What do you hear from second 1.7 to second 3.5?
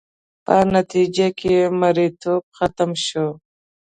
مریتوب ختم شو